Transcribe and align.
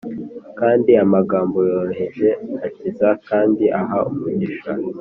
kandi 0.59 0.91
amagambo 1.03 1.57
yoroheje 1.69 2.27
akiza 2.67 3.09
kandi 3.29 3.65
aha 3.79 3.97
umugisha; 4.09 4.71